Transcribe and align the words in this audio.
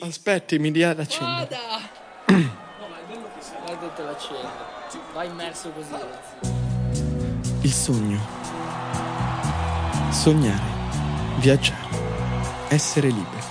Aspetti, 0.00 0.58
mi 0.58 0.70
dia 0.70 0.94
l'accendere. 0.94 1.48
Vada! 1.48 2.38
no, 2.38 2.88
ma 2.88 2.98
è 2.98 3.12
bello 3.12 3.30
che 3.34 3.42
se 3.42 3.54
hai 3.66 3.78
detto 3.78 4.04
l'accendo. 4.04 4.48
Va 5.12 5.24
immerso 5.24 5.70
così. 5.70 5.90
Il 7.62 7.72
sogno. 7.72 8.20
Sognare. 10.10 11.40
Viaggiare. 11.40 11.96
Essere 12.68 13.08
liberi. 13.08 13.42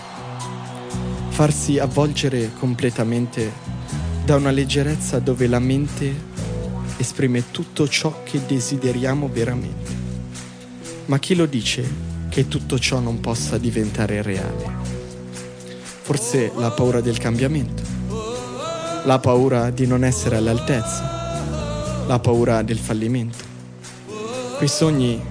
Farsi 1.30 1.80
avvolgere 1.80 2.54
completamente 2.54 3.52
da 4.24 4.36
una 4.36 4.52
leggerezza 4.52 5.20
dove 5.20 5.48
la 5.48 5.60
mente 5.60 6.16
esprime 6.98 7.52
tutto 7.52 7.88
ciò 7.90 8.24
che 8.24 8.46
desideriamo 8.46 9.28
veramente. 9.28 9.96
Ma 11.06 11.20
chi 11.20 11.36
lo 11.36 11.46
dice 11.46 12.06
che 12.30 12.48
tutto 12.48 12.80
ciò 12.80 13.00
non 13.00 13.20
possa 13.20 13.58
diventare 13.58 14.22
reale? 14.22 14.97
Forse 16.08 16.54
la 16.56 16.72
paura 16.72 17.02
del 17.02 17.18
cambiamento, 17.18 17.84
la 19.04 19.20
paura 19.20 19.72
di 19.72 19.86
non 19.86 20.06
essere 20.06 20.38
all'altezza, 20.38 22.06
la 22.08 22.18
paura 22.20 22.62
del 22.62 22.78
fallimento. 22.78 23.44
Quei 24.56 24.70
sogni 24.70 25.22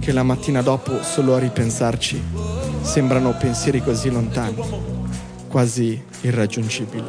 che 0.00 0.10
la 0.10 0.22
mattina 0.22 0.62
dopo, 0.62 1.02
solo 1.02 1.34
a 1.34 1.38
ripensarci, 1.38 2.22
sembrano 2.80 3.36
pensieri 3.36 3.82
così 3.82 4.08
lontani, 4.08 4.56
quasi 5.48 6.02
irraggiungibili, 6.22 7.04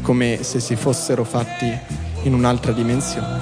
come 0.00 0.38
se 0.40 0.58
si 0.58 0.76
fossero 0.76 1.22
fatti 1.22 1.70
in 2.22 2.32
un'altra 2.32 2.72
dimensione. 2.72 3.38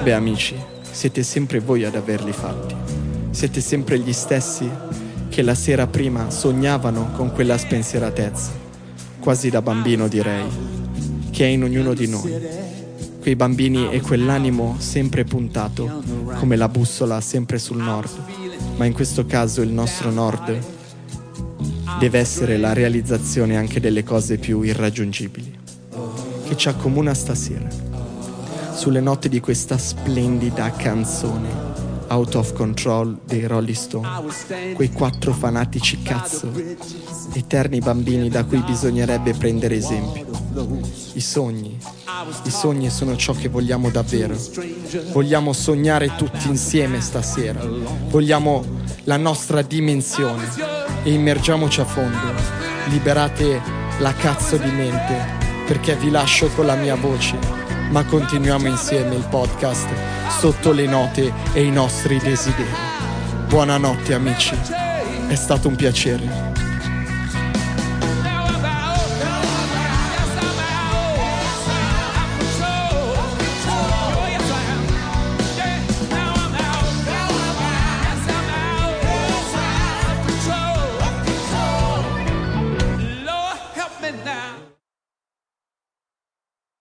Beh 0.00 0.12
amici, 0.12 0.54
siete 0.88 1.24
sempre 1.24 1.58
voi 1.58 1.84
ad 1.84 1.96
averli 1.96 2.30
fatti, 2.30 2.76
siete 3.30 3.60
sempre 3.60 3.98
gli 3.98 4.12
stessi 4.12 4.70
che 5.32 5.40
la 5.40 5.54
sera 5.54 5.86
prima 5.86 6.28
sognavano 6.28 7.12
con 7.12 7.32
quella 7.32 7.56
spensieratezza, 7.56 8.50
quasi 9.18 9.48
da 9.48 9.62
bambino 9.62 10.06
direi, 10.06 10.44
che 11.30 11.46
è 11.46 11.48
in 11.48 11.62
ognuno 11.62 11.94
di 11.94 12.06
noi. 12.06 12.30
Quei 13.18 13.34
bambini 13.34 13.90
e 13.90 14.02
quell'animo 14.02 14.76
sempre 14.78 15.24
puntato, 15.24 16.02
come 16.34 16.56
la 16.56 16.68
bussola 16.68 17.18
sempre 17.22 17.58
sul 17.58 17.78
nord, 17.78 18.10
ma 18.76 18.84
in 18.84 18.92
questo 18.92 19.24
caso 19.24 19.62
il 19.62 19.70
nostro 19.70 20.10
nord 20.10 20.58
deve 21.98 22.18
essere 22.18 22.58
la 22.58 22.74
realizzazione 22.74 23.56
anche 23.56 23.80
delle 23.80 24.04
cose 24.04 24.36
più 24.36 24.60
irraggiungibili, 24.60 25.58
che 26.46 26.56
ci 26.58 26.68
accomuna 26.68 27.14
stasera, 27.14 27.70
sulle 28.74 29.00
note 29.00 29.30
di 29.30 29.40
questa 29.40 29.78
splendida 29.78 30.70
canzone 30.72 31.81
Out 32.12 32.34
of 32.34 32.52
Control 32.52 33.20
dei 33.24 33.46
Rolling 33.46 33.74
Stone, 33.74 34.06
quei 34.74 34.92
quattro 34.92 35.32
fanatici 35.32 36.02
cazzo, 36.02 36.52
eterni 37.32 37.78
bambini 37.78 38.28
da 38.28 38.44
cui 38.44 38.58
bisognerebbe 38.58 39.32
prendere 39.32 39.76
esempio. 39.76 40.26
I 41.14 41.20
sogni, 41.22 41.78
i 42.44 42.50
sogni 42.50 42.90
sono 42.90 43.16
ciò 43.16 43.32
che 43.32 43.48
vogliamo 43.48 43.88
davvero. 43.88 44.36
Vogliamo 45.12 45.54
sognare 45.54 46.14
tutti 46.16 46.48
insieme 46.48 47.00
stasera, 47.00 47.66
vogliamo 48.10 48.62
la 49.04 49.16
nostra 49.16 49.62
dimensione 49.62 50.44
e 51.04 51.12
immergiamoci 51.14 51.80
a 51.80 51.86
fondo. 51.86 52.18
Liberate 52.88 53.58
la 54.00 54.12
cazzo 54.12 54.58
di 54.58 54.70
mente 54.70 55.40
perché 55.66 55.96
vi 55.96 56.10
lascio 56.10 56.48
con 56.48 56.66
la 56.66 56.74
mia 56.74 56.94
voce 56.94 57.71
ma 57.90 58.04
continuiamo 58.04 58.68
insieme 58.68 59.14
il 59.14 59.26
podcast 59.28 59.88
sotto 60.38 60.72
le 60.72 60.86
note 60.86 61.32
e 61.52 61.64
i 61.64 61.70
nostri 61.70 62.18
desideri. 62.18 62.70
Buonanotte 63.46 64.14
amici, 64.14 64.56
è 65.28 65.34
stato 65.34 65.68
un 65.68 65.76
piacere. 65.76 66.71